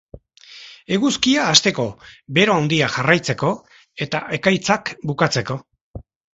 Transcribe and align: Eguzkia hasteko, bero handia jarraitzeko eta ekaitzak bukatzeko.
Eguzkia 0.95 1.43
hasteko, 1.49 1.85
bero 2.39 2.57
handia 2.63 2.89
jarraitzeko 2.95 3.53
eta 4.09 4.25
ekaitzak 4.41 4.95
bukatzeko. 5.13 5.63